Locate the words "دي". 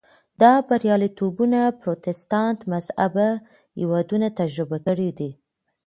5.19-5.31